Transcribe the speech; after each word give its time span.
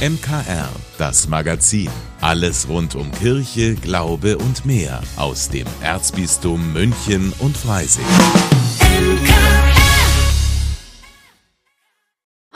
MKR, 0.00 0.70
das 0.96 1.28
Magazin. 1.28 1.90
Alles 2.22 2.66
rund 2.70 2.94
um 2.94 3.12
Kirche, 3.12 3.74
Glaube 3.74 4.38
und 4.38 4.64
mehr 4.64 5.02
aus 5.16 5.50
dem 5.50 5.66
Erzbistum 5.82 6.72
München 6.72 7.34
und 7.38 7.54
Freising. 7.54 8.06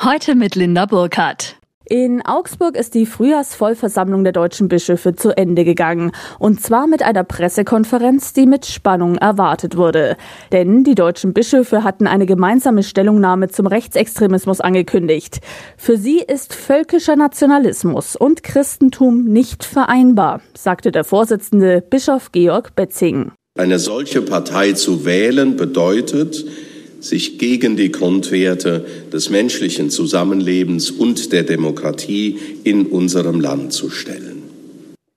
Heute 0.02 0.34
mit 0.36 0.54
Linda 0.54 0.86
Burkhardt. 0.86 1.58
In 1.87 2.23
Augsburg 2.25 2.79
ist 2.79 2.95
die 2.95 3.05
Frühjahrsvollversammlung 3.05 4.25
der 4.25 4.33
deutschen 4.33 4.69
Bischöfe 4.69 5.14
zu 5.14 5.37
Ende 5.37 5.64
gegangen. 5.64 6.12
Und 6.39 6.62
zwar 6.62 6.87
mit 6.87 7.03
einer 7.03 7.25
Pressekonferenz, 7.25 8.33
die 8.33 8.46
mit 8.46 8.64
Spannung 8.64 9.16
erwartet 9.16 9.77
wurde. 9.77 10.16
Denn 10.51 10.83
die 10.83 10.95
deutschen 10.95 11.34
Bischöfe 11.34 11.84
hatten 11.84 12.07
eine 12.07 12.25
gemeinsame 12.25 12.83
Stellungnahme 12.83 13.48
zum 13.48 13.66
Rechtsextremismus 13.66 14.62
angekündigt. 14.62 15.41
Für 15.77 15.98
sie 15.98 16.20
ist 16.20 16.55
völkischer 16.55 17.16
Nationalismus 17.16 18.16
und 18.16 18.42
Christentum 18.42 19.25
nicht 19.25 19.62
vereinbar, 19.62 20.41
sagte 20.55 20.91
der 20.91 21.05
Vorsitzende 21.05 21.83
Bischof 21.83 22.33
Georg 22.33 22.75
Betzing. 22.75 23.33
Eine 23.59 23.78
solche 23.78 24.23
Partei 24.23 24.73
zu 24.73 25.05
wählen 25.05 25.56
bedeutet, 25.56 26.47
sich 27.04 27.38
gegen 27.38 27.76
die 27.76 27.92
Grundwerte 27.92 28.84
des 29.12 29.30
menschlichen 29.30 29.90
Zusammenlebens 29.90 30.90
und 30.90 31.32
der 31.32 31.42
Demokratie 31.42 32.38
in 32.64 32.86
unserem 32.86 33.40
Land 33.40 33.72
zu 33.72 33.90
stellen. 33.90 34.42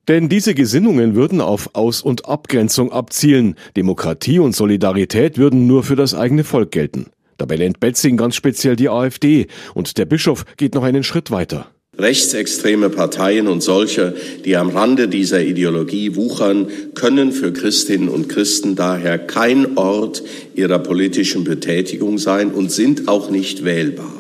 Denn 0.08 0.30
diese 0.30 0.54
Gesinnungen 0.54 1.16
würden 1.16 1.42
auf 1.42 1.72
Aus- 1.74 2.02
und 2.02 2.26
Abgrenzung 2.28 2.92
abzielen. 2.92 3.56
Demokratie 3.76 4.40
und 4.40 4.56
Solidarität 4.56 5.38
würden 5.38 5.68
nur 5.68 5.84
für 5.84 5.98
das 5.98 6.14
eigene 6.14 6.46
Volk 6.46 6.72
gelten. 6.72 7.08
Dabei 7.38 7.58
lehnt 7.58 7.80
Betzing 7.80 8.18
ganz 8.18 8.36
speziell 8.36 8.76
die 8.76 8.90
AfD 8.90 9.48
und 9.74 9.98
der 9.98 10.06
Bischof 10.06 10.46
geht 10.56 10.76
noch 10.76 10.84
einen 10.84 11.04
Schritt 11.04 11.30
weiter. 11.30 11.70
Rechtsextreme 12.00 12.92
Parteien 12.92 13.48
und 13.48 13.64
solche, 13.64 14.14
die 14.46 14.56
am 14.56 14.70
Rande 14.70 15.08
dieser 15.08 15.44
Ideologie 15.44 16.16
wuchern, 16.16 16.68
können 16.94 17.32
für 17.32 17.52
Christinnen 17.52 18.08
und 18.08 18.30
Christen 18.30 18.76
daher 18.76 19.18
kein 19.18 19.78
Ort 19.78 20.24
ihrer 20.54 20.78
politischen 20.78 21.44
Betätigung 21.44 22.20
sein 22.20 22.52
und 22.52 22.72
sind 22.72 23.08
auch 23.08 23.32
nicht 23.32 23.64
wählbar. 23.64 24.14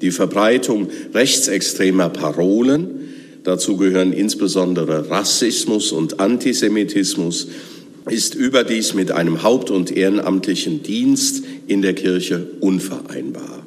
Die 0.00 0.10
Verbreitung 0.10 0.88
rechtsextremer 1.14 2.08
Parolen, 2.08 2.86
dazu 3.44 3.76
gehören 3.76 4.12
insbesondere 4.12 5.08
Rassismus 5.08 5.92
und 5.92 6.18
Antisemitismus, 6.18 7.46
ist 8.10 8.34
überdies 8.34 8.92
mit 8.92 9.12
einem 9.12 9.44
haupt- 9.44 9.70
und 9.70 9.96
ehrenamtlichen 9.96 10.82
Dienst 10.82 11.44
in 11.68 11.80
der 11.80 11.94
Kirche 11.94 12.48
unvereinbar. 12.60 13.64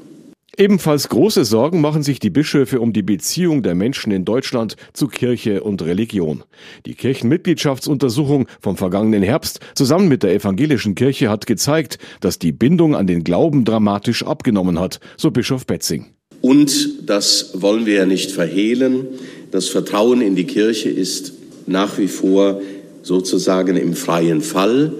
Ebenfalls 0.59 1.09
große 1.09 1.45
Sorgen 1.45 1.81
machen 1.81 2.02
sich 2.02 2.17
die 2.19 2.31
Bischöfe 2.31 2.81
um 2.81 2.91
die 2.91 3.03
Beziehung 3.03 3.61
der 3.61 3.75
Menschen 3.75 4.11
in 4.11 4.25
Deutschland 4.25 4.75
zu 4.91 5.08
Kirche 5.08 5.61
und 5.61 5.83
Religion. 5.83 6.44
Die 6.88 6.95
Kirchenmitgliedschaftsuntersuchung 6.95 8.47
vom 8.59 8.75
vergangenen 8.75 9.22
Herbst 9.22 9.59
zusammen 9.75 10.08
mit 10.08 10.23
der 10.23 10.33
evangelischen 10.33 10.95
Kirche 10.95 11.30
hat 11.30 11.45
gezeigt, 11.45 12.00
dass 12.22 12.39
die 12.39 12.52
Bindung 12.52 12.95
an 12.95 13.05
den 13.05 13.23
Glauben 13.23 13.66
dramatisch 13.66 14.23
abgenommen 14.23 14.80
hat, 14.80 15.00
so 15.16 15.30
Bischof 15.30 15.67
Betzing. 15.67 16.08
Und 16.41 17.08
das 17.08 17.52
wollen 17.53 17.85
wir 17.85 17.94
ja 17.94 18.05
nicht 18.08 18.31
verhehlen. 18.31 19.05
Das 19.52 19.69
Vertrauen 19.69 20.22
in 20.22 20.35
die 20.35 20.45
Kirche 20.45 20.89
ist 20.89 21.33
nach 21.67 22.00
wie 22.00 22.08
vor 22.08 22.61
sozusagen 23.03 23.78
im 23.78 23.94
freien 23.94 24.41
Fall. 24.41 24.91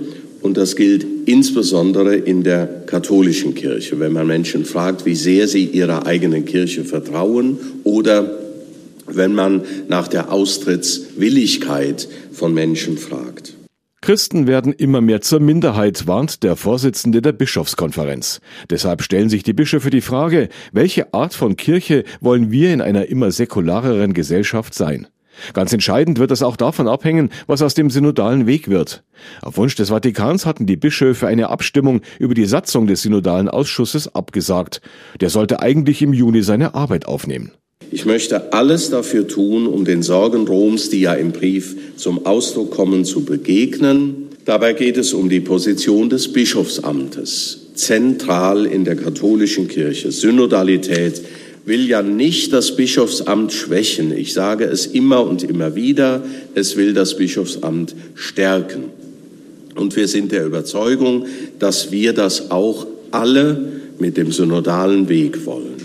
Und 0.42 0.58
das 0.58 0.76
gilt 0.76 1.06
insbesondere 1.26 2.16
in 2.16 2.44
der 2.44 2.68
katholischen 2.86 3.56
Kirche, 3.56 4.00
wenn 4.00 4.14
man 4.14 4.28
Menschen 4.28 4.66
fragt, 4.66 5.06
wie 5.06 5.16
sehr 5.16 5.48
sie 5.48 5.66
ihrer 5.66 6.06
eigenen 6.06 6.46
Kirche 6.46 6.84
vertrauen 6.84 7.58
oder 7.84 8.38
wenn 9.08 9.34
man 9.34 9.62
nach 9.88 10.08
der 10.08 10.32
Austrittswilligkeit 10.32 12.08
von 12.32 12.54
Menschen 12.54 12.98
fragt. 12.98 13.54
Christen 14.02 14.48
werden 14.48 14.74
immer 14.74 15.02
mehr 15.02 15.22
zur 15.22 15.40
Minderheit, 15.40 16.08
warnt 16.08 16.44
der 16.44 16.56
Vorsitzende 16.56 17.22
der 17.22 17.32
Bischofskonferenz. 17.32 18.40
Deshalb 18.70 19.02
stellen 19.02 19.28
sich 19.28 19.44
die 19.44 19.54
Bischöfe 19.54 19.90
die 19.90 20.02
Frage, 20.02 20.50
welche 20.72 21.14
Art 21.14 21.34
von 21.34 21.58
Kirche 21.58 22.04
wollen 22.22 22.52
wir 22.52 22.74
in 22.74 22.82
einer 22.82 23.08
immer 23.08 23.32
säkulareren 23.32 24.14
Gesellschaft 24.14 24.76
sein? 24.76 25.08
Ganz 25.54 25.74
entscheidend 25.74 26.20
wird 26.20 26.32
es 26.32 26.44
auch 26.44 26.58
davon 26.58 26.88
abhängen, 26.88 27.30
was 27.48 27.62
aus 27.62 27.74
dem 27.74 27.90
synodalen 27.90 28.48
Weg 28.48 28.68
wird. 28.68 29.04
Auf 29.42 29.58
Wunsch 29.58 29.76
des 29.76 29.90
Vatikans 29.90 30.46
hatten 30.46 30.66
die 30.66 30.78
Bischöfe 30.78 31.28
eine 31.28 31.50
Abstimmung 31.50 32.02
über 32.20 32.34
die 32.34 32.46
Satzung 32.46 32.88
des 32.88 33.02
synodalen 33.02 33.50
Ausschusses 33.50 34.14
abgesagt. 34.14 34.82
Der 35.22 35.30
sollte 35.30 35.62
eigentlich 35.62 36.02
im 36.02 36.14
Juni 36.14 36.42
seine 36.44 36.76
Arbeit 36.76 37.06
aufnehmen. 37.06 37.52
Ich 37.90 38.06
möchte 38.06 38.52
alles 38.52 38.90
dafür 38.90 39.28
tun, 39.28 39.66
um 39.66 39.86
den 39.86 40.04
Sorgen 40.04 40.46
Roms, 40.46 40.90
die 40.90 41.02
ja 41.02 41.14
im 41.14 41.32
Brief 41.32 41.96
zum 41.96 42.26
Ausdruck 42.26 42.72
kommen, 42.72 43.06
zu 43.06 43.24
begegnen. 43.24 44.28
Dabei 44.44 44.74
geht 44.74 44.98
es 44.98 45.14
um 45.14 45.30
die 45.30 45.40
Position 45.40 46.10
des 46.10 46.32
Bischofsamtes, 46.34 47.68
zentral 47.76 48.66
in 48.66 48.84
der 48.84 48.96
katholischen 48.96 49.68
Kirche, 49.68 50.12
Synodalität, 50.12 51.22
will 51.68 51.88
ja 51.88 52.02
nicht 52.02 52.54
das 52.54 52.76
Bischofsamt 52.76 53.52
schwächen. 53.52 54.16
Ich 54.16 54.34
sage 54.34 54.64
es 54.64 54.86
immer 54.86 55.26
und 55.28 55.44
immer 55.44 55.76
wieder, 55.76 56.24
es 56.56 56.78
will 56.78 56.94
das 56.94 57.18
Bischofsamt 57.18 57.94
stärken. 58.16 58.86
Und 59.76 59.96
wir 59.96 60.08
sind 60.08 60.32
der 60.32 60.46
Überzeugung, 60.46 61.26
dass 61.60 61.92
wir 61.92 62.14
das 62.14 62.52
auch 62.52 62.88
alle 63.12 63.72
mit 64.00 64.18
dem 64.18 64.32
synodalen 64.32 65.10
Weg 65.10 65.46
wollen. 65.46 65.76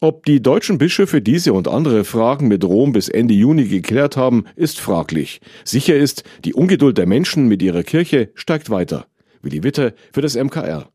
Ob 0.00 0.24
die 0.26 0.42
deutschen 0.42 0.78
Bischöfe 0.78 1.20
diese 1.20 1.52
und 1.52 1.68
andere 1.68 2.04
Fragen 2.04 2.48
mit 2.48 2.64
Rom 2.64 2.92
bis 2.92 3.08
Ende 3.08 3.34
Juni 3.34 3.66
geklärt 3.66 4.16
haben, 4.16 4.44
ist 4.56 4.80
fraglich. 4.80 5.40
Sicher 5.64 5.96
ist, 5.96 6.24
die 6.44 6.54
Ungeduld 6.54 6.98
der 6.98 7.06
Menschen 7.06 7.46
mit 7.46 7.62
ihrer 7.62 7.82
Kirche 7.82 8.30
steigt 8.34 8.70
weiter. 8.70 9.06
Willi 9.42 9.62
Witte 9.62 9.94
für 10.12 10.22
das 10.22 10.36
MKR. 10.36 10.91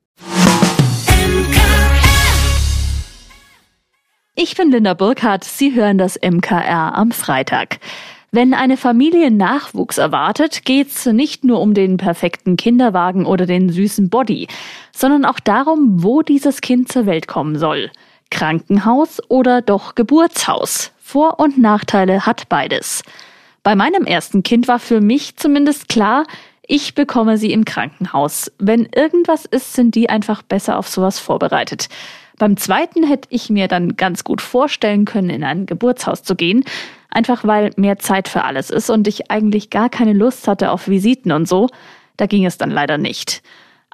Ich 4.40 4.56
bin 4.56 4.70
Linda 4.70 4.94
Burkhardt. 4.94 5.44
Sie 5.44 5.74
hören 5.74 5.98
das 5.98 6.16
MKR 6.22 6.96
am 6.96 7.09
Freitag. 7.12 7.80
Wenn 8.31 8.53
eine 8.53 8.78
Familie 8.78 9.31
Nachwuchs 9.31 9.98
erwartet, 9.98 10.64
geht's 10.64 11.08
nicht 11.08 11.44
nur 11.44 11.59
um 11.59 11.74
den 11.74 11.98
perfekten 11.98 12.56
Kinderwagen 12.56 13.25
oder 13.25 13.48
den 13.48 13.72
süßen 13.72 14.12
Body, 14.12 14.48
sondern 14.96 15.25
auch 15.25 15.40
darum, 15.40 16.03
wo 16.03 16.22
dieses 16.22 16.62
Kind 16.62 16.92
zur 16.92 17.08
Welt 17.08 17.28
kommen 17.28 17.58
soll. 17.58 17.90
Krankenhaus 18.30 19.20
oder 19.28 19.64
doch 19.64 19.96
Geburtshaus. 19.96 20.92
Vor- 21.00 21.40
und 21.40 21.58
Nachteile 21.58 22.28
hat 22.28 22.48
beides. 22.48 23.02
Bei 23.64 23.74
meinem 23.74 24.04
ersten 24.04 24.44
Kind 24.44 24.68
war 24.68 24.78
für 24.78 25.02
mich 25.02 25.36
zumindest 25.38 25.90
klar, 25.90 26.25
ich 26.68 26.94
bekomme 26.94 27.40
sie 27.40 27.54
im 27.54 27.66
Krankenhaus. 27.66 28.52
Wenn 28.59 28.88
irgendwas 28.94 29.46
ist, 29.46 29.74
sind 29.74 29.96
die 29.96 30.09
einfach 30.09 30.44
besser 30.44 30.78
auf 30.78 30.90
sowas 30.90 31.18
vorbereitet. 31.18 31.90
Beim 32.38 32.56
zweiten 32.58 33.03
hätte 33.03 33.28
ich 33.31 33.50
mir 33.50 33.68
dann 33.68 33.96
ganz 33.96 34.24
gut 34.24 34.42
vorstellen 34.42 35.06
können, 35.06 35.30
in 35.30 35.44
ein 35.44 35.66
Geburtshaus 35.66 36.24
zu 36.24 36.36
gehen, 36.36 36.64
einfach 37.09 37.44
weil 37.46 37.72
mehr 37.78 37.98
Zeit 37.98 38.28
für 38.28 38.44
alles 38.44 38.70
ist 38.70 38.90
und 38.90 39.08
ich 39.08 39.31
eigentlich 39.31 39.70
gar 39.70 39.90
keine 39.90 40.14
Lust 40.14 40.48
hatte 40.48 40.72
auf 40.72 40.88
Visiten 40.88 41.31
und 41.31 41.48
so. 41.48 41.68
Da 42.16 42.28
ging 42.28 42.46
es 42.46 42.58
dann 42.58 42.70
leider 42.70 42.98
nicht. 42.98 43.42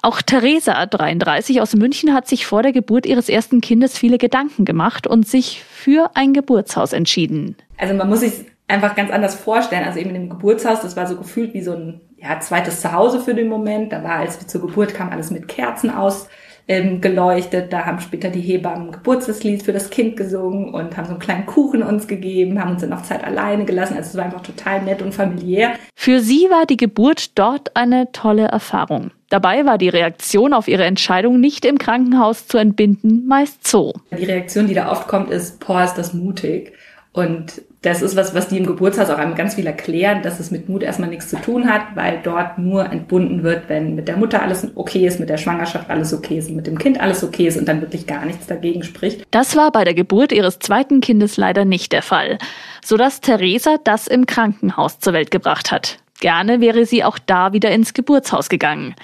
Auch 0.02 0.20
Theresa, 0.20 0.84
33 0.84 1.62
aus 1.62 1.74
München, 1.74 2.12
hat 2.12 2.28
sich 2.28 2.44
vor 2.44 2.62
der 2.62 2.72
Geburt 2.72 3.06
ihres 3.06 3.30
ersten 3.30 3.62
Kindes 3.62 3.96
viele 3.96 4.18
Gedanken 4.18 4.66
gemacht 4.66 5.06
und 5.06 5.26
sich 5.26 5.62
für 5.62 6.10
ein 6.14 6.34
Geburtshaus 6.34 6.92
entschieden. 6.92 7.56
Also 7.78 7.94
man 7.94 8.10
muss 8.10 8.20
sich 8.20 8.44
einfach 8.68 8.94
ganz 8.94 9.10
anders 9.10 9.34
vorstellen. 9.34 9.84
Also 9.84 10.00
eben 10.00 10.12
dem 10.12 10.28
Geburtshaus, 10.28 10.82
das 10.82 10.96
war 10.96 11.06
so 11.06 11.16
gefühlt 11.16 11.54
wie 11.54 11.62
so 11.62 11.72
ein 11.72 12.02
ja, 12.18 12.38
zweites 12.40 12.82
Zuhause 12.82 13.20
für 13.20 13.34
den 13.34 13.48
Moment. 13.48 13.92
Da 13.92 14.02
war, 14.02 14.16
als 14.16 14.38
wir 14.38 14.46
zur 14.46 14.60
Geburt 14.60 14.94
kam, 14.94 15.10
alles 15.10 15.30
mit 15.30 15.48
Kerzen 15.48 15.88
aus 15.88 16.28
ähm, 16.66 17.00
geleuchtet. 17.00 17.72
Da 17.72 17.84
haben 17.84 18.00
später 18.00 18.30
die 18.30 18.40
Hebammen 18.40 18.92
Geburtslied 18.92 19.62
für 19.62 19.72
das 19.72 19.90
Kind 19.90 20.16
gesungen 20.16 20.72
und 20.72 20.96
haben 20.96 21.06
so 21.06 21.12
einen 21.12 21.20
kleinen 21.20 21.46
Kuchen 21.46 21.82
uns 21.82 22.06
gegeben, 22.06 22.60
haben 22.60 22.72
uns 22.72 22.80
dann 22.80 22.92
auch 22.92 23.02
Zeit 23.02 23.24
alleine 23.24 23.64
gelassen. 23.64 23.96
Also 23.96 24.10
es 24.10 24.16
war 24.16 24.24
einfach 24.24 24.42
total 24.42 24.82
nett 24.82 25.02
und 25.02 25.14
familiär. 25.14 25.74
Für 25.94 26.20
sie 26.20 26.48
war 26.50 26.66
die 26.66 26.76
Geburt 26.76 27.38
dort 27.38 27.76
eine 27.76 28.10
tolle 28.12 28.46
Erfahrung. 28.46 29.10
Dabei 29.28 29.66
war 29.66 29.78
die 29.78 29.88
Reaktion 29.88 30.52
auf 30.52 30.68
ihre 30.68 30.84
Entscheidung, 30.84 31.40
nicht 31.40 31.64
im 31.64 31.78
Krankenhaus 31.78 32.46
zu 32.46 32.56
entbinden, 32.58 33.26
meist 33.26 33.66
so. 33.66 33.92
Die 34.16 34.24
Reaktion, 34.24 34.66
die 34.66 34.74
da 34.74 34.90
oft 34.90 35.08
kommt, 35.08 35.30
ist, 35.30 35.58
boah, 35.66 35.82
ist 35.82 35.94
das 35.94 36.14
mutig. 36.14 36.72
Und 37.12 37.62
das 37.84 38.00
ist 38.00 38.16
was, 38.16 38.34
was 38.34 38.48
die 38.48 38.56
im 38.56 38.66
Geburtshaus 38.66 39.10
auch 39.10 39.18
einem 39.18 39.34
ganz 39.34 39.56
viel 39.56 39.66
erklären, 39.66 40.22
dass 40.22 40.40
es 40.40 40.50
mit 40.50 40.68
Mut 40.68 40.82
erstmal 40.82 41.10
nichts 41.10 41.28
zu 41.28 41.36
tun 41.36 41.68
hat, 41.70 41.94
weil 41.94 42.20
dort 42.22 42.58
nur 42.58 42.90
entbunden 42.90 43.42
wird, 43.42 43.68
wenn 43.68 43.94
mit 43.94 44.08
der 44.08 44.16
Mutter 44.16 44.42
alles 44.42 44.66
okay 44.74 45.06
ist, 45.06 45.20
mit 45.20 45.28
der 45.28 45.36
Schwangerschaft 45.36 45.90
alles 45.90 46.14
okay 46.14 46.38
ist, 46.38 46.50
mit 46.50 46.66
dem 46.66 46.78
Kind 46.78 46.98
alles 46.98 47.22
okay 47.22 47.46
ist 47.46 47.58
und 47.58 47.68
dann 47.68 47.82
wirklich 47.82 48.06
gar 48.06 48.24
nichts 48.24 48.46
dagegen 48.46 48.82
spricht. 48.82 49.26
Das 49.30 49.54
war 49.54 49.70
bei 49.70 49.84
der 49.84 49.92
Geburt 49.92 50.32
ihres 50.32 50.58
zweiten 50.58 51.02
Kindes 51.02 51.36
leider 51.36 51.66
nicht 51.66 51.92
der 51.92 52.02
Fall, 52.02 52.38
sodass 52.82 53.20
Theresa 53.20 53.76
das 53.84 54.06
im 54.06 54.24
Krankenhaus 54.24 54.98
zur 54.98 55.12
Welt 55.12 55.30
gebracht 55.30 55.70
hat. 55.70 55.98
Gerne 56.20 56.62
wäre 56.62 56.86
sie 56.86 57.04
auch 57.04 57.18
da 57.18 57.52
wieder 57.52 57.70
ins 57.70 57.92
Geburtshaus 57.92 58.48
gegangen. 58.48 58.94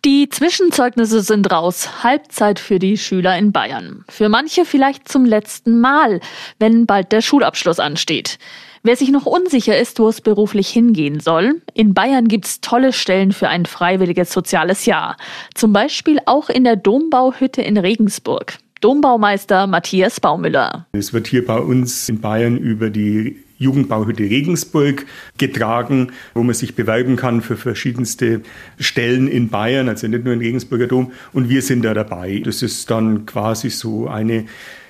Die 0.05 0.29
Zwischenzeugnisse 0.29 1.21
sind 1.21 1.51
raus. 1.51 2.03
Halbzeit 2.03 2.59
für 2.59 2.77
die 2.77 2.95
Schüler 2.95 3.35
in 3.39 3.51
Bayern. 3.51 4.05
Für 4.07 4.29
manche 4.29 4.63
vielleicht 4.63 5.07
zum 5.09 5.25
letzten 5.25 5.79
Mal, 5.81 6.19
wenn 6.59 6.85
bald 6.85 7.11
der 7.11 7.21
Schulabschluss 7.21 7.79
ansteht. 7.79 8.37
Wer 8.83 8.95
sich 8.95 9.09
noch 9.09 9.25
unsicher 9.25 9.75
ist, 9.75 9.97
wo 9.97 10.07
es 10.07 10.21
beruflich 10.21 10.69
hingehen 10.69 11.21
soll, 11.21 11.63
in 11.73 11.95
Bayern 11.95 12.27
gibt's 12.27 12.61
tolle 12.61 12.93
Stellen 12.93 13.31
für 13.31 13.49
ein 13.49 13.65
freiwilliges 13.65 14.31
soziales 14.31 14.85
Jahr. 14.85 15.17
Zum 15.55 15.73
Beispiel 15.73 16.19
auch 16.27 16.49
in 16.49 16.65
der 16.65 16.75
Dombauhütte 16.75 17.63
in 17.63 17.75
Regensburg. 17.75 18.59
Dombaumeister 18.81 19.65
Matthias 19.65 20.19
Baumüller. 20.19 20.85
Es 20.91 21.13
wird 21.13 21.25
hier 21.25 21.43
bei 21.43 21.57
uns 21.57 22.07
in 22.09 22.21
Bayern 22.21 22.57
über 22.57 22.91
die 22.91 23.43
Jugendbauhütte 23.57 24.23
Regensburg 24.23 25.05
getragen, 25.37 26.11
wo 26.33 26.43
man 26.43 26.55
sich 26.55 26.75
bewerben 26.75 27.15
kann 27.15 27.41
für 27.41 27.57
verschiedenste 27.57 28.41
Stellen 28.79 29.27
in 29.27 29.49
Bayern, 29.49 29.89
also 29.89 30.07
nicht 30.07 30.25
nur 30.25 30.33
in 30.33 30.39
Regensburger 30.39 30.87
Dom. 30.87 31.11
Und 31.33 31.49
wir 31.49 31.61
sind 31.61 31.83
da 31.83 31.93
dabei. 31.93 32.41
Das 32.43 32.61
ist 32.61 32.89
dann 32.91 33.25
quasi 33.25 33.69
so 33.69 34.07
eine 34.07 34.45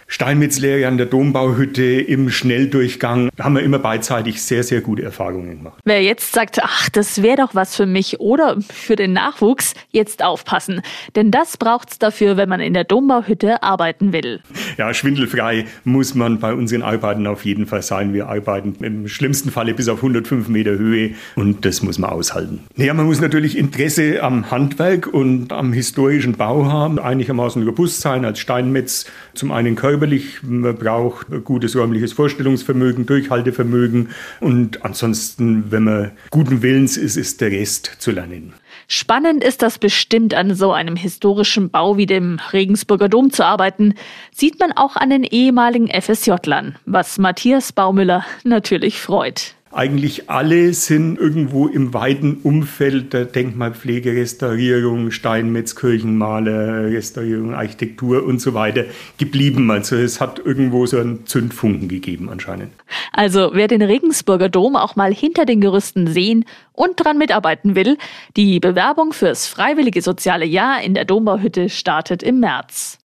Steinmetzlehre 0.07 0.87
an 0.87 0.97
der 0.97 1.07
Dombauhütte 1.07 1.83
im 1.83 2.29
Schnelldurchgang 2.29 3.31
Da 3.35 3.45
haben 3.45 3.55
wir 3.55 3.63
immer 3.63 3.79
beidseitig 3.79 4.41
sehr, 4.41 4.63
sehr 4.63 4.81
gute 4.81 5.01
Erfahrungen 5.01 5.57
gemacht. 5.57 5.81
Wer 5.83 6.03
jetzt 6.03 6.31
sagt, 6.31 6.59
ach, 6.61 6.89
das 6.89 7.23
wäre 7.23 7.37
doch 7.37 7.55
was 7.55 7.75
für 7.75 7.87
mich 7.87 8.19
oder 8.19 8.57
für 8.61 8.95
den 8.95 9.13
Nachwuchs, 9.13 9.73
jetzt 9.89 10.23
aufpassen. 10.23 10.81
Denn 11.15 11.31
das 11.31 11.57
braucht's 11.57 11.97
dafür, 11.97 12.37
wenn 12.37 12.47
man 12.47 12.59
in 12.59 12.75
der 12.75 12.83
Dombauhütte 12.83 13.63
arbeiten 13.63 14.13
will. 14.13 14.41
Ja, 14.77 14.93
schwindelfrei 14.93 15.65
muss 15.83 16.13
man 16.13 16.39
bei 16.39 16.53
unseren 16.53 16.83
Arbeiten 16.83 17.25
auf 17.25 17.43
jeden 17.43 17.65
Fall 17.65 17.81
sein. 17.81 18.13
Wir 18.13 18.29
arbeiten 18.29 18.75
im 18.83 19.07
schlimmsten 19.07 19.49
Falle 19.49 19.73
bis 19.73 19.89
auf 19.89 19.97
105 19.97 20.49
Meter 20.49 20.77
Höhe 20.77 21.15
und 21.35 21.65
das 21.65 21.81
muss 21.81 21.97
man 21.97 22.11
aushalten. 22.11 22.63
Naja, 22.75 22.93
man 22.93 23.07
muss 23.07 23.21
natürlich 23.21 23.57
Interesse 23.57 24.21
am 24.21 24.51
Handwerk 24.51 25.07
und 25.07 25.51
am 25.51 25.73
historischen 25.73 26.33
Bau 26.33 26.65
haben, 26.65 26.99
einigermaßen 26.99 27.63
robust 27.63 28.01
sein 28.01 28.23
als 28.23 28.37
Steinmetz. 28.37 29.05
Zum 29.33 29.51
einen 29.51 29.75
Körper 29.75 29.94
körperlich, 29.95 30.43
man 30.43 30.75
braucht 30.75 31.27
gutes 31.45 31.73
räumliches 31.73 32.11
Vorstellungsvermögen, 32.11 33.05
Durchhaltevermögen 33.05 34.09
und 34.41 34.83
ansonsten, 34.83 35.71
wenn 35.71 35.85
man 35.85 36.11
guten 36.31 36.61
Willens 36.61 36.97
ist, 36.97 37.15
ist 37.15 37.39
der 37.39 37.51
Rest 37.51 37.85
zu 37.99 38.11
lernen. 38.11 38.53
Spannend 38.89 39.41
ist 39.41 39.61
das 39.61 39.79
bestimmt 39.79 40.33
an 40.33 40.53
so 40.53 40.73
einem 40.73 40.97
historischen 40.97 41.69
Bau 41.69 41.95
wie 41.95 42.07
dem 42.07 42.39
Regensburger 42.51 43.07
Dom 43.07 43.31
zu 43.31 43.45
arbeiten, 43.45 43.93
sieht 44.31 44.59
man 44.59 44.73
auch 44.73 44.97
an 44.97 45.11
den 45.11 45.23
ehemaligen 45.23 45.87
FSJ-Lern, 45.87 46.75
was 46.85 47.17
Matthias 47.17 47.71
Baumüller 47.71 48.25
natürlich 48.43 48.99
freut. 48.99 49.55
Eigentlich 49.75 50.29
alle 50.29 50.73
sind 50.73 51.19
irgendwo 51.19 51.67
im 51.67 51.93
weiten 51.93 52.39
Umfeld 52.43 53.11
der 53.11 53.25
Denkmalpflege, 53.25 54.13
Restaurierung, 54.13 55.11
Steinmetz, 55.11 55.75
Kirchenmaler, 55.75 56.85
Restaurierung, 56.85 57.53
Architektur 57.53 58.23
und 58.23 58.39
so 58.39 58.53
weiter 58.53 58.85
geblieben. 59.17 59.69
Also 59.69 59.97
es 59.97 60.21
hat 60.21 60.39
irgendwo 60.39 60.85
so 60.85 60.97
einen 60.97 61.25
Zündfunken 61.25 61.89
gegeben 61.89 62.29
anscheinend. 62.29 62.71
Also 63.11 63.49
wer 63.51 63.67
den 63.67 63.81
Regensburger 63.81 64.47
Dom 64.47 64.77
auch 64.77 64.95
mal 64.95 65.13
hinter 65.13 65.45
den 65.45 65.59
Gerüsten 65.59 66.07
sehen 66.07 66.45
und 66.71 67.03
dran 67.03 67.17
mitarbeiten 67.17 67.75
will, 67.75 67.97
die 68.37 68.61
Bewerbung 68.61 69.11
fürs 69.11 69.45
freiwillige 69.45 70.01
soziale 70.01 70.45
Jahr 70.45 70.81
in 70.83 70.93
der 70.93 71.03
Dombauhütte 71.03 71.67
startet 71.67 72.23
im 72.23 72.39
März. 72.39 72.97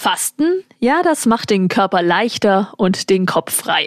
Fasten, 0.00 0.64
ja, 0.78 1.02
das 1.02 1.26
macht 1.26 1.50
den 1.50 1.68
Körper 1.68 2.00
leichter 2.00 2.72
und 2.78 3.10
den 3.10 3.26
Kopf 3.26 3.52
frei. 3.54 3.86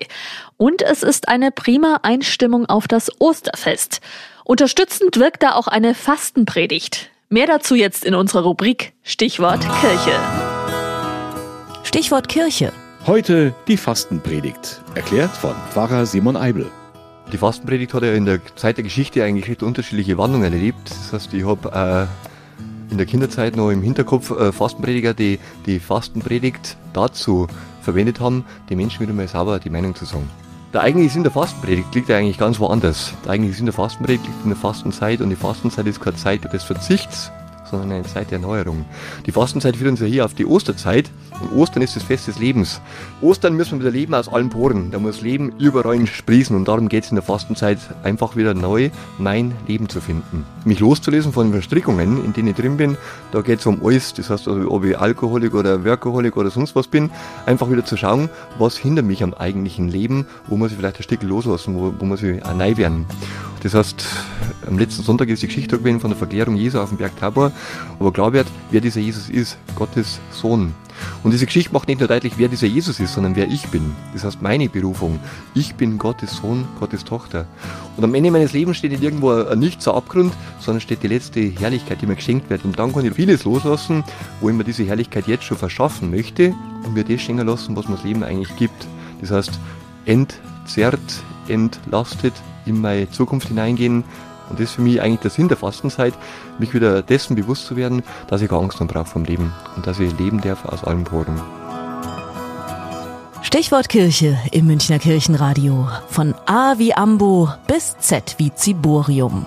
Und 0.58 0.84
es 0.84 1.02
ist 1.02 1.28
eine 1.28 1.50
prima 1.50 2.02
Einstimmung 2.04 2.68
auf 2.68 2.88
das 2.88 3.10
Osterfest. 3.20 4.00
Unterstützend 4.44 5.18
wirkt 5.18 5.42
da 5.42 5.56
auch 5.56 5.66
eine 5.66 5.96
Fastenpredigt. 5.96 7.10
Mehr 7.30 7.48
dazu 7.48 7.74
jetzt 7.74 8.06
in 8.06 8.14
unserer 8.14 8.44
Rubrik 8.44 8.94
Stichwort 9.02 9.62
Kirche. 9.82 10.12
Stichwort 11.82 12.30
Kirche. 12.30 12.72
Heute 13.08 13.56
die 13.68 13.78
Fastenpredigt, 13.78 14.82
erklärt 14.94 15.32
von 15.32 15.56
Pfarrer 15.72 16.06
Simon 16.06 16.38
Eibel. 16.38 16.70
Die 17.32 17.40
Fastenpredigt 17.40 17.92
hat 17.96 18.04
ja 18.04 18.14
in 18.14 18.26
der 18.26 18.40
Zeit 18.56 18.78
der 18.78 18.84
Geschichte 18.84 19.24
eigentlich 19.24 19.50
recht 19.50 19.64
unterschiedliche 19.64 20.16
Wandlungen 20.20 20.54
erlebt. 20.54 20.92
Das 20.92 21.12
heißt, 21.12 21.34
ich 21.34 21.44
habe 21.44 22.08
äh, 22.08 22.33
in 22.94 22.98
der 22.98 23.08
Kinderzeit 23.08 23.56
noch 23.56 23.72
im 23.72 23.82
Hinterkopf 23.82 24.30
äh, 24.30 24.52
Fastenprediger, 24.52 25.16
die 25.16 25.40
die 25.66 25.80
Fastenpredigt 25.80 26.78
dazu 26.94 27.48
verwendet 27.82 28.20
haben, 28.20 28.46
den 28.70 28.78
Menschen 28.78 29.02
wieder 29.02 29.14
mal 29.14 29.28
sauber 29.28 29.60
die 29.60 29.72
Meinung 29.72 29.96
zu 29.96 30.06
sagen. 30.06 30.30
Der 30.74 30.82
eigentliche 30.82 31.10
Sinn 31.10 31.24
der 31.24 31.32
Fastenpredigt 31.32 31.94
liegt 31.96 32.12
eigentlich 32.12 32.38
ganz 32.38 32.60
woanders. 32.60 33.14
Der 33.26 33.32
eigentliche 33.32 33.58
Sinn 33.58 33.66
der 33.66 33.74
Fastenpredigt 33.74 34.26
liegt 34.28 34.44
in 34.44 34.50
der 34.52 34.58
Fastenzeit 34.58 35.22
und 35.22 35.32
die 35.32 35.36
Fastenzeit 35.36 35.88
ist 35.88 36.02
keine 36.02 36.18
Zeit 36.18 36.54
des 36.54 36.64
Verzichts, 36.64 37.32
sondern 37.74 37.92
eine 37.92 38.04
Zeit 38.04 38.32
der 38.32 38.40
Erneuerung. 38.40 38.86
Die 39.26 39.32
Fastenzeit 39.32 39.76
führt 39.76 39.90
uns 39.90 40.00
ja 40.00 40.06
hier 40.06 40.26
auf 40.26 40.34
die 40.34 40.46
Osterzeit 40.46 41.10
und 41.42 41.58
Ostern 41.58 41.82
ist 41.82 41.96
das 41.96 42.04
Fest 42.04 42.28
des 42.28 42.40
Lebens. 42.40 42.82
Ostern 43.22 43.56
müssen 43.56 43.80
wir 43.80 43.86
wieder 43.86 43.92
leben 43.92 44.14
aus 44.14 44.30
allen 44.30 44.50
Poren. 44.50 44.92
Da 44.92 45.00
muss 45.00 45.22
Leben 45.22 45.54
überall 45.58 46.06
sprießen 46.06 46.56
und 46.56 46.68
darum 46.68 46.88
geht 46.88 47.06
es 47.06 47.10
in 47.12 47.16
der 47.16 47.24
Fastenzeit 47.24 47.80
einfach 48.04 48.36
wieder 48.36 48.54
neu, 48.54 48.92
mein 49.18 49.54
Leben 49.68 49.90
zu 49.90 50.02
finden. 50.02 50.46
Mich 50.66 50.80
loszulösen 50.80 51.34
von 51.34 51.52
Verstrickungen, 51.52 52.24
in 52.24 52.34
denen 52.34 52.50
ich 52.50 52.56
drin 52.56 52.78
bin, 52.78 52.98
da 53.32 53.42
geht 53.42 53.60
es 53.60 53.66
um 53.66 53.84
alles. 53.84 54.14
Das 54.14 54.30
heißt, 54.30 54.48
ob 54.48 54.84
ich 54.86 54.98
Alkoholik 54.98 55.54
oder 55.56 55.84
Workaholic 55.84 56.38
oder 56.38 56.52
sonst 56.52 56.76
was 56.76 56.88
bin, 56.88 57.10
einfach 57.46 57.70
wieder 57.70 57.84
zu 57.84 57.98
schauen, 57.98 58.30
was 58.60 58.78
hindert 58.78 59.06
mich 59.06 59.24
am 59.24 59.34
eigentlichen 59.34 59.90
Leben, 59.90 60.28
wo 60.48 60.58
muss 60.58 60.72
ich 60.72 60.78
vielleicht 60.78 60.98
ein 60.98 61.04
Stück 61.04 61.24
loslassen, 61.24 61.76
wo, 61.76 61.94
wo 61.98 62.06
muss 62.06 62.22
ich 62.22 62.42
neu 62.44 62.78
werden. 62.78 63.06
Das 63.64 63.74
heißt, 63.74 64.06
am 64.68 64.78
letzten 64.78 65.04
Sonntag 65.04 65.30
ist 65.30 65.42
die 65.42 65.48
Geschichte 65.48 65.78
gewesen 65.78 66.02
von 66.02 66.10
der 66.10 66.18
Verklärung 66.18 66.58
Jesu 66.58 66.80
auf 66.80 66.90
dem 66.90 66.98
Berg 66.98 67.18
Tabor, 67.18 67.54
aber 68.00 68.12
klar 68.12 68.34
wird, 68.34 68.48
wer 68.72 68.82
dieser 68.82 69.00
Jesus 69.00 69.30
ist, 69.30 69.58
Gottes 69.76 70.20
Sohn. 70.32 70.74
Und 71.24 71.32
diese 71.32 71.46
Geschichte 71.46 71.74
macht 71.74 71.88
nicht 71.88 72.00
nur 72.00 72.08
deutlich, 72.08 72.34
wer 72.38 72.48
dieser 72.48 72.68
Jesus 72.68 73.00
ist, 73.00 73.14
sondern 73.14 73.36
wer 73.36 73.48
ich 73.48 73.68
bin. 73.68 73.96
Das 74.14 74.24
heißt, 74.24 74.42
meine 74.42 74.70
Berufung. 74.70 75.20
Ich 75.54 75.76
bin 75.76 75.98
Gottes 75.98 76.38
Sohn, 76.38 76.66
Gottes 76.80 77.04
Tochter. 77.04 77.46
Und 77.98 78.04
am 78.04 78.14
Ende 78.14 78.32
meines 78.32 78.54
Lebens 78.54 78.78
steht 78.78 78.92
nicht 78.92 79.04
irgendwo 79.04 79.32
ein 79.32 79.60
Nichts, 79.60 79.88
ein 79.88 79.96
Abgrund, 79.96 80.34
sondern 80.60 80.82
steht 80.82 81.04
die 81.04 81.08
letzte 81.08 81.42
Herrlichkeit, 81.42 82.02
die 82.02 82.06
mir 82.06 82.16
geschenkt 82.16 82.50
wird. 82.50 82.64
Und 82.66 82.78
dann 82.78 82.94
kann 82.94 83.06
ich 83.06 83.14
vieles 83.14 83.44
loslassen, 83.44 84.04
wo 84.42 84.50
ich 84.50 84.56
mir 84.56 84.64
diese 84.64 84.84
Herrlichkeit 84.84 85.28
jetzt 85.28 85.46
schon 85.46 85.58
verschaffen 85.58 86.12
möchte 86.12 86.54
und 86.84 86.94
mir 86.94 87.04
das 87.04 87.22
schenken 87.22 87.48
lassen, 87.48 87.76
was 87.76 87.88
mir 87.88 87.96
das 87.96 88.04
Leben 88.04 88.24
eigentlich 88.24 88.56
gibt. 88.56 88.88
Das 89.22 89.32
heißt, 89.32 89.60
entzerrt, 90.06 91.00
entlastet, 91.48 92.34
in 92.66 92.82
meine 92.82 93.10
Zukunft 93.10 93.48
hineingehen. 93.48 94.04
Und 94.50 94.60
das 94.60 94.70
ist 94.70 94.76
für 94.76 94.82
mich 94.82 95.02
eigentlich 95.02 95.22
der 95.22 95.32
Sinn 95.32 95.48
der 95.48 95.58
Fastenzeit, 95.58 96.14
mich 96.60 96.74
wieder 96.74 97.02
dessen 97.02 97.36
bewusst 97.36 97.66
zu 97.66 97.76
werden, 97.76 98.04
dass 98.28 98.42
ich 98.42 98.50
keine 98.50 98.62
Angst 98.62 98.80
haben 98.80 98.88
brauche 98.88 99.06
vom 99.06 99.24
Leben 99.24 99.54
und 99.76 99.88
dass 99.88 100.00
ich 100.00 100.18
leben 100.18 100.42
darf 100.42 100.66
aus 100.66 100.84
allen 100.84 101.04
Poren. 101.04 101.40
Stichwort 103.42 103.90
Kirche 103.90 104.38
im 104.52 104.66
Münchner 104.66 105.00
Kirchenradio. 105.00 105.88
Von 106.08 106.34
A 106.46 106.76
wie 106.78 106.94
Ambo 106.94 107.50
bis 107.68 107.98
Z 108.00 108.36
wie 108.38 108.54
Ziborium. 108.54 109.46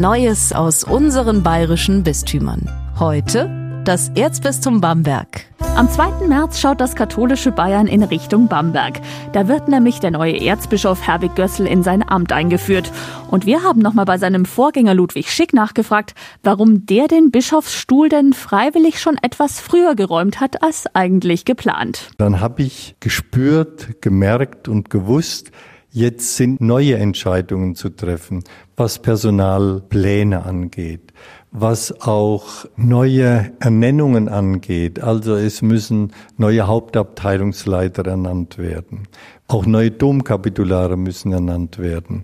Neues 0.00 0.54
aus 0.54 0.82
unseren 0.82 1.42
bayerischen 1.42 2.02
Bistümern. 2.02 2.70
Heute 2.98 3.82
das 3.84 4.08
Erzbistum 4.14 4.80
Bamberg. 4.80 5.44
Am 5.76 5.90
2. 5.90 6.26
März 6.26 6.58
schaut 6.58 6.80
das 6.80 6.94
katholische 6.94 7.52
Bayern 7.52 7.86
in 7.86 8.02
Richtung 8.02 8.48
Bamberg. 8.48 8.98
Da 9.34 9.46
wird 9.46 9.68
nämlich 9.68 10.00
der 10.00 10.10
neue 10.10 10.40
Erzbischof 10.40 11.06
Herwig 11.06 11.34
Gössel 11.34 11.66
in 11.66 11.82
sein 11.82 12.02
Amt 12.02 12.32
eingeführt. 12.32 12.90
Und 13.30 13.44
wir 13.44 13.62
haben 13.62 13.80
nochmal 13.82 14.06
bei 14.06 14.16
seinem 14.16 14.46
Vorgänger 14.46 14.94
Ludwig 14.94 15.30
Schick 15.30 15.52
nachgefragt, 15.52 16.14
warum 16.42 16.86
der 16.86 17.06
den 17.06 17.30
Bischofsstuhl 17.30 18.08
denn 18.08 18.32
freiwillig 18.32 19.00
schon 19.00 19.18
etwas 19.20 19.60
früher 19.60 19.94
geräumt 19.94 20.40
hat 20.40 20.62
als 20.62 20.86
eigentlich 20.94 21.44
geplant. 21.44 22.08
Dann 22.16 22.40
habe 22.40 22.62
ich 22.62 22.96
gespürt, 23.00 24.00
gemerkt 24.00 24.66
und 24.66 24.88
gewusst, 24.88 25.52
Jetzt 25.92 26.36
sind 26.36 26.60
neue 26.60 26.98
Entscheidungen 26.98 27.74
zu 27.74 27.88
treffen, 27.88 28.44
was 28.76 29.00
Personalpläne 29.00 30.44
angeht, 30.44 31.12
was 31.50 32.00
auch 32.02 32.64
neue 32.76 33.50
Ernennungen 33.58 34.28
angeht. 34.28 35.02
Also 35.02 35.34
es 35.34 35.62
müssen 35.62 36.12
neue 36.36 36.68
Hauptabteilungsleiter 36.68 38.06
ernannt 38.06 38.56
werden. 38.56 39.08
Auch 39.48 39.66
neue 39.66 39.90
Domkapitulare 39.90 40.96
müssen 40.96 41.32
ernannt 41.32 41.80
werden. 41.80 42.22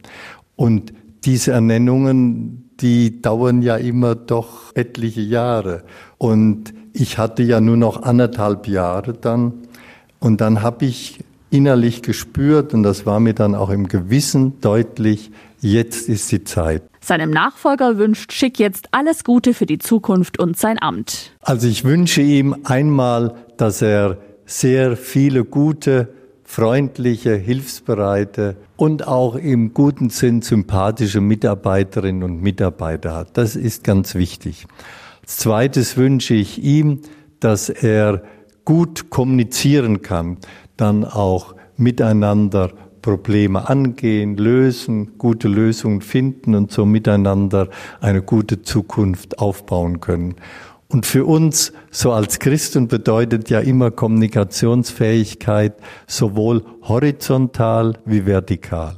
Und 0.55 0.93
diese 1.25 1.51
Ernennungen, 1.51 2.71
die 2.81 3.21
dauern 3.21 3.63
ja 3.63 3.77
immer 3.77 4.15
doch 4.15 4.77
etliche 4.77 5.23
Jahre. 5.23 5.83
Und 6.19 6.73
ich 6.93 7.19
hatte 7.19 7.43
ja 7.43 7.61
nur 7.61 7.77
noch 7.77 8.01
anderthalb 8.01 8.69
Jahre 8.69 9.13
dann. 9.13 9.55
Und 10.21 10.41
dann 10.41 10.63
habe 10.63 10.85
ich 10.85 11.25
innerlich 11.51 12.03
gespürt, 12.03 12.75
und 12.75 12.83
das 12.83 13.07
war 13.07 13.21
mir 13.21 13.35
dann 13.35 13.55
auch 13.55 13.71
im 13.71 13.89
Gewissen 13.89 14.61
deutlich, 14.61 15.31
jetzt 15.61 16.09
ist 16.09 16.31
die 16.33 16.45
Zeit. 16.45 16.83
Seinem 17.01 17.31
Nachfolger 17.31 17.99
wünscht 17.99 18.33
Schick 18.33 18.59
jetzt 18.59 18.89
alles 18.91 19.25
Gute 19.25 19.55
für 19.55 19.67
die 19.67 19.79
Zukunft 19.79 20.39
und 20.39 20.57
sein 20.59 20.81
Amt. 20.81 21.33
Also 21.41 21.69
ich 21.69 21.85
wünsche 21.85 22.21
ihm 22.21 22.57
einmal, 22.65 23.35
dass 23.57 23.81
er 23.81 24.19
sehr 24.45 24.97
viele 24.97 25.45
gute, 25.45 26.09
freundliche, 26.45 27.35
hilfsbereite 27.35 28.57
und 28.77 29.07
auch 29.07 29.35
im 29.35 29.75
guten 29.75 30.11
Sinn 30.11 30.43
sympathische 30.43 31.21
Mitarbeiterinnen 31.21 32.23
und 32.23 32.41
Mitarbeiter 32.41 33.15
hat. 33.15 33.37
Das 33.37 33.57
ist 33.57 33.85
ganz 33.85 34.15
wichtig. 34.15 34.67
Als 35.23 35.39
zweites 35.39 35.97
wünsche 35.97 36.35
ich 36.35 36.63
ihm, 36.63 37.01
dass 37.41 37.69
er 37.69 38.23
gut 38.65 39.11
kommunizieren 39.11 40.03
kann, 40.03 40.39
dann 40.77 41.05
auch 41.05 41.55
miteinander 41.77 42.73
Probleme 43.03 43.69
angehen, 43.69 44.37
lösen, 44.37 45.17
gute 45.17 45.47
Lösungen 45.47 46.01
finden 46.01 46.55
und 46.55 46.73
so 46.73 46.85
miteinander 46.85 47.69
eine 48.01 48.23
gute 48.23 48.63
Zukunft 48.63 49.39
aufbauen 49.39 50.01
können. 50.01 50.35
Und 50.89 51.07
für 51.07 51.25
uns, 51.25 51.73
so 51.91 52.13
als 52.13 52.39
Christen, 52.39 52.89
bedeutet 52.89 53.51
ja 53.51 53.61
immer 53.61 53.91
Kommunikationsfähigkeit 53.91 55.75
sowohl 56.07 56.65
horizontal 56.83 57.99
wie 58.05 58.27
vertikal. 58.27 58.97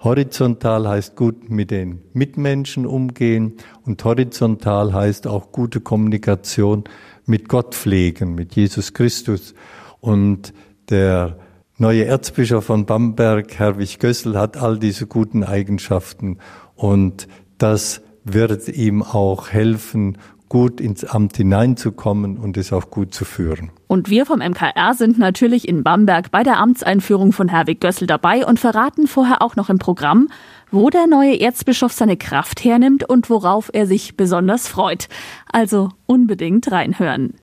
Horizontal 0.00 0.86
heißt 0.88 1.16
gut 1.16 1.50
mit 1.50 1.70
den 1.70 2.02
Mitmenschen 2.12 2.86
umgehen 2.86 3.54
und 3.84 4.04
horizontal 4.04 4.92
heißt 4.92 5.26
auch 5.26 5.52
gute 5.52 5.80
Kommunikation 5.80 6.84
mit 7.26 7.48
Gott 7.48 7.74
pflegen, 7.74 8.34
mit 8.34 8.54
Jesus 8.54 8.94
Christus. 8.94 9.54
Und 10.00 10.52
der 10.90 11.38
neue 11.76 12.04
Erzbischof 12.04 12.64
von 12.64 12.86
Bamberg, 12.86 13.58
Herwig 13.58 13.98
Gössel, 13.98 14.38
hat 14.38 14.56
all 14.56 14.78
diese 14.78 15.06
guten 15.06 15.44
Eigenschaften 15.44 16.38
und 16.74 17.28
das 17.58 18.02
wird 18.24 18.68
ihm 18.68 19.02
auch 19.02 19.50
helfen, 19.50 20.18
gut 20.48 20.80
ins 20.80 21.04
Amt 21.04 21.36
hineinzukommen 21.36 22.38
und 22.38 22.56
es 22.56 22.72
auch 22.72 22.90
gut 22.90 23.12
zu 23.14 23.24
führen. 23.24 23.70
Und 23.86 24.08
wir 24.08 24.26
vom 24.26 24.38
MKR 24.38 24.94
sind 24.94 25.18
natürlich 25.18 25.68
in 25.68 25.82
Bamberg 25.82 26.30
bei 26.30 26.42
der 26.42 26.58
Amtseinführung 26.58 27.32
von 27.32 27.48
Herwig 27.48 27.80
Gössel 27.80 28.06
dabei 28.06 28.46
und 28.46 28.58
verraten 28.58 29.06
vorher 29.06 29.42
auch 29.42 29.56
noch 29.56 29.68
im 29.68 29.78
Programm, 29.78 30.28
wo 30.70 30.90
der 30.90 31.06
neue 31.06 31.40
Erzbischof 31.40 31.92
seine 31.92 32.16
Kraft 32.16 32.64
hernimmt 32.64 33.08
und 33.08 33.30
worauf 33.30 33.70
er 33.72 33.86
sich 33.86 34.16
besonders 34.16 34.68
freut. 34.68 35.08
Also 35.52 35.90
unbedingt 36.06 36.70
reinhören. 36.70 37.34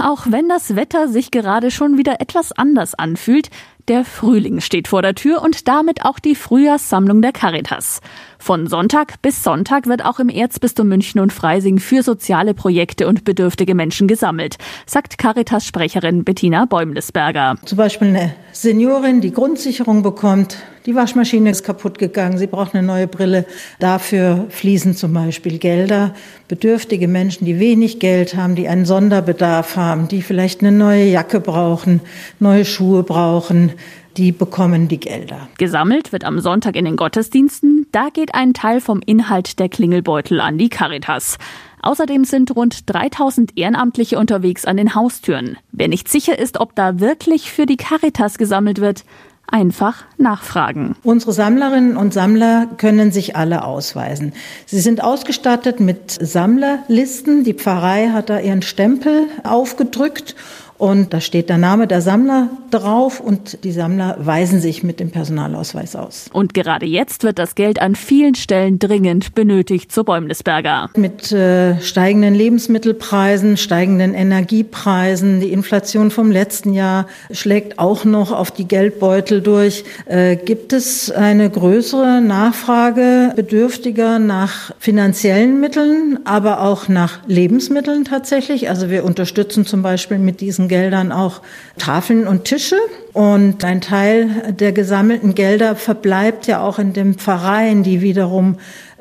Auch 0.00 0.26
wenn 0.30 0.48
das 0.48 0.76
Wetter 0.76 1.08
sich 1.08 1.30
gerade 1.30 1.70
schon 1.70 1.98
wieder 1.98 2.20
etwas 2.20 2.52
anders 2.52 2.94
anfühlt, 2.94 3.50
der 3.90 4.04
Frühling 4.04 4.60
steht 4.60 4.86
vor 4.86 5.02
der 5.02 5.16
Tür 5.16 5.42
und 5.42 5.66
damit 5.66 6.04
auch 6.04 6.20
die 6.20 6.36
Frühjahrssammlung 6.36 7.22
der 7.22 7.32
Caritas. 7.32 8.00
Von 8.38 8.68
Sonntag 8.68 9.20
bis 9.20 9.42
Sonntag 9.42 9.88
wird 9.88 10.04
auch 10.04 10.20
im 10.20 10.28
Erzbistum 10.28 10.88
München 10.88 11.20
und 11.20 11.32
Freising 11.32 11.80
für 11.80 12.04
soziale 12.04 12.54
Projekte 12.54 13.08
und 13.08 13.24
bedürftige 13.24 13.74
Menschen 13.74 14.06
gesammelt, 14.06 14.58
sagt 14.86 15.18
Caritas-Sprecherin 15.18 16.22
Bettina 16.22 16.66
Bäumlesberger. 16.66 17.56
Zum 17.64 17.76
Beispiel 17.78 18.08
eine 18.08 18.34
Seniorin, 18.52 19.20
die 19.20 19.32
Grundsicherung 19.32 20.04
bekommt, 20.04 20.58
die 20.86 20.94
Waschmaschine 20.94 21.50
ist 21.50 21.62
kaputt 21.62 21.98
gegangen, 21.98 22.38
sie 22.38 22.46
braucht 22.46 22.74
eine 22.74 22.86
neue 22.86 23.06
Brille. 23.06 23.44
Dafür 23.80 24.46
fließen 24.48 24.96
zum 24.96 25.12
Beispiel 25.12 25.58
Gelder. 25.58 26.14
Bedürftige 26.48 27.06
Menschen, 27.06 27.44
die 27.44 27.60
wenig 27.60 27.98
Geld 27.98 28.34
haben, 28.34 28.54
die 28.54 28.66
einen 28.66 28.86
Sonderbedarf 28.86 29.76
haben, 29.76 30.08
die 30.08 30.22
vielleicht 30.22 30.62
eine 30.62 30.72
neue 30.72 31.04
Jacke 31.04 31.38
brauchen, 31.38 32.00
neue 32.38 32.64
Schuhe 32.64 33.02
brauchen, 33.02 33.72
die 34.16 34.32
bekommen 34.32 34.88
die 34.88 35.00
Gelder. 35.00 35.48
Gesammelt 35.58 36.12
wird 36.12 36.24
am 36.24 36.40
Sonntag 36.40 36.76
in 36.76 36.84
den 36.84 36.96
Gottesdiensten. 36.96 37.86
Da 37.92 38.08
geht 38.12 38.34
ein 38.34 38.54
Teil 38.54 38.80
vom 38.80 39.00
Inhalt 39.04 39.58
der 39.58 39.68
Klingelbeutel 39.68 40.40
an 40.40 40.58
die 40.58 40.68
Caritas. 40.68 41.38
Außerdem 41.82 42.24
sind 42.24 42.54
rund 42.54 42.90
3000 42.92 43.56
Ehrenamtliche 43.56 44.18
unterwegs 44.18 44.64
an 44.64 44.76
den 44.76 44.94
Haustüren. 44.94 45.56
Wer 45.72 45.88
nicht 45.88 46.08
sicher 46.08 46.38
ist, 46.38 46.60
ob 46.60 46.74
da 46.74 47.00
wirklich 47.00 47.50
für 47.50 47.66
die 47.66 47.78
Caritas 47.78 48.36
gesammelt 48.36 48.80
wird, 48.80 49.04
einfach 49.46 50.04
nachfragen. 50.18 50.94
Unsere 51.02 51.32
Sammlerinnen 51.32 51.96
und 51.96 52.12
Sammler 52.14 52.68
können 52.76 53.12
sich 53.12 53.36
alle 53.36 53.64
ausweisen. 53.64 54.32
Sie 54.66 54.80
sind 54.80 55.02
ausgestattet 55.02 55.80
mit 55.80 56.10
Sammlerlisten. 56.10 57.44
Die 57.44 57.54
Pfarrei 57.54 58.10
hat 58.10 58.30
da 58.30 58.38
ihren 58.38 58.62
Stempel 58.62 59.26
aufgedrückt 59.42 60.36
und 60.80 61.12
da 61.12 61.20
steht 61.20 61.50
der 61.50 61.58
Name 61.58 61.86
der 61.86 62.00
Sammler 62.00 62.48
drauf 62.70 63.20
und 63.20 63.64
die 63.64 63.72
Sammler 63.72 64.16
weisen 64.18 64.60
sich 64.60 64.82
mit 64.82 64.98
dem 64.98 65.10
Personalausweis 65.10 65.94
aus. 65.94 66.30
Und 66.32 66.54
gerade 66.54 66.86
jetzt 66.86 67.22
wird 67.22 67.38
das 67.38 67.54
Geld 67.54 67.82
an 67.82 67.94
vielen 67.94 68.34
Stellen 68.34 68.78
dringend 68.78 69.34
benötigt, 69.34 69.92
so 69.92 70.04
Bäumlesberger. 70.04 70.88
Mit 70.96 71.32
äh, 71.32 71.78
steigenden 71.82 72.34
Lebensmittelpreisen, 72.34 73.58
steigenden 73.58 74.14
Energiepreisen, 74.14 75.40
die 75.40 75.52
Inflation 75.52 76.10
vom 76.10 76.30
letzten 76.30 76.72
Jahr 76.72 77.06
schlägt 77.30 77.78
auch 77.78 78.06
noch 78.06 78.32
auf 78.32 78.50
die 78.50 78.66
Geldbeutel 78.66 79.42
durch. 79.42 79.84
Äh, 80.06 80.36
gibt 80.36 80.72
es 80.72 81.10
eine 81.10 81.50
größere 81.50 82.22
Nachfrage 82.22 83.34
Bedürftiger 83.36 84.18
nach 84.18 84.72
finanziellen 84.78 85.60
Mitteln, 85.60 86.20
aber 86.24 86.62
auch 86.62 86.88
nach 86.88 87.18
Lebensmitteln 87.26 88.06
tatsächlich? 88.06 88.70
Also 88.70 88.88
wir 88.88 89.04
unterstützen 89.04 89.66
zum 89.66 89.82
Beispiel 89.82 90.18
mit 90.18 90.40
diesen 90.40 90.69
Geldern 90.70 91.12
auch 91.12 91.42
Tafeln 91.76 92.26
und 92.26 92.44
Tische. 92.44 92.78
Und 93.12 93.62
ein 93.62 93.82
Teil 93.82 94.54
der 94.58 94.72
gesammelten 94.72 95.34
Gelder 95.34 95.76
verbleibt 95.76 96.46
ja 96.46 96.62
auch 96.62 96.78
in 96.78 96.94
den 96.94 97.14
Pfarreien, 97.14 97.82
die 97.82 98.00
wiederum 98.00 98.56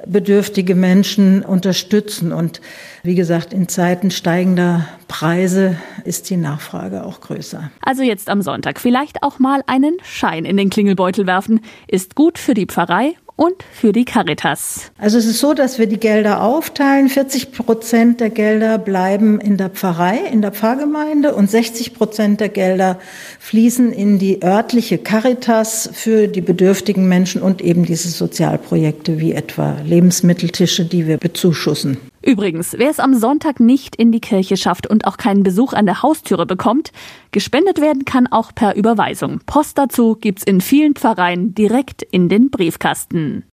bedürftige 0.06 0.76
Menschen 0.76 1.44
unterstützen. 1.44 2.34
Und 2.34 2.60
wie 3.04 3.16
gesagt, 3.16 3.54
in 3.54 3.68
Zeiten 3.68 4.12
steigender 4.12 4.88
Preise 5.08 5.78
ist 6.04 6.30
die 6.30 6.38
Nachfrage 6.38 7.06
auch 7.06 7.22
größer. 7.22 7.72
Also 7.82 8.04
jetzt 8.04 8.30
am 8.30 8.42
Sonntag 8.42 8.80
vielleicht 8.80 9.24
auch 9.24 9.40
mal 9.40 9.62
einen 9.68 9.98
Schein 10.04 10.46
in 10.46 10.58
den 10.58 10.70
Klingelbeutel 10.70 11.28
werfen. 11.28 11.62
Ist 11.88 12.16
gut 12.16 12.38
für 12.38 12.54
die 12.54 12.66
Pfarrei 12.66 13.14
und 13.40 13.64
für 13.72 13.94
die 13.94 14.04
Caritas. 14.04 14.92
Also 14.98 15.18
es 15.18 15.26
ist 15.26 15.40
so, 15.40 15.54
dass 15.54 15.80
wir 15.80 15.88
die 15.88 16.00
Gelder 16.00 16.44
aufteilen. 16.44 17.08
40 17.08 17.54
Prozent 17.54 18.20
der 18.20 18.30
Gelder 18.30 18.78
bleiben 18.78 19.40
in 19.40 19.56
der 19.56 19.70
Pfarrei, 19.70 20.20
in 20.30 20.42
der 20.42 20.52
Pfarrgemeinde 20.52 21.34
und 21.34 21.50
60 21.50 21.94
Prozent 21.94 22.42
der 22.42 22.50
Gelder 22.50 23.00
fließen 23.40 23.94
in 23.94 24.20
die 24.20 24.44
örtliche 24.44 24.98
Caritas 24.98 25.90
für 25.94 26.28
die 26.28 26.42
bedürftigen 26.42 27.08
Menschen 27.08 27.42
und 27.42 27.62
eben 27.62 27.86
diese 27.86 28.10
Sozialprojekte 28.10 29.22
wie 29.22 29.32
etwa 29.32 29.78
Lebensmitteltische, 29.86 30.84
die 30.84 31.08
wir 31.08 31.18
bezuschussen. 31.18 31.98
Übrigens, 32.30 32.76
wer 32.78 32.92
es 32.92 33.00
am 33.00 33.16
Sonntag 33.16 33.60
nicht 33.60 33.96
in 33.96 34.12
die 34.12 34.22
Kirche 34.22 34.56
schafft 34.56 34.86
und 34.86 35.08
auch 35.08 35.18
keinen 35.18 35.42
Besuch 35.42 35.74
an 35.74 35.88
der 35.88 36.04
Haustüre 36.04 36.46
bekommt, 36.46 36.92
gespendet 37.32 37.82
werden 37.82 38.06
kann 38.06 38.28
auch 38.28 38.54
per 38.54 38.76
Überweisung. 38.76 39.40
Post 39.48 39.80
dazu 39.80 40.16
gibt's 40.16 40.44
in 40.44 40.62
vielen 40.62 40.94
Pfarreien 40.94 41.56
direkt 41.56 42.04
in 42.04 42.30
den 42.30 42.52
Briefkasten. 42.52 43.46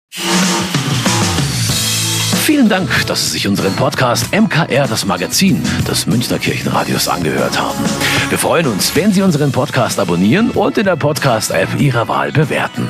Vielen 2.43 2.67
Dank, 2.67 2.89
dass 3.07 3.27
Sie 3.27 3.31
sich 3.31 3.47
unseren 3.47 3.73
Podcast 3.77 4.35
MKR, 4.35 4.87
das 4.87 5.05
Magazin 5.05 5.63
des 5.87 6.05
Münchner 6.05 6.37
Kirchenradios, 6.37 7.07
angehört 7.07 7.57
haben. 7.57 7.79
Wir 8.27 8.37
freuen 8.37 8.67
uns, 8.67 8.93
wenn 8.93 9.13
Sie 9.13 9.21
unseren 9.21 9.53
Podcast 9.53 10.01
abonnieren 10.01 10.51
und 10.51 10.77
in 10.77 10.83
der 10.83 10.97
Podcast-App 10.97 11.79
Ihrer 11.79 12.09
Wahl 12.09 12.33
bewerten. 12.33 12.89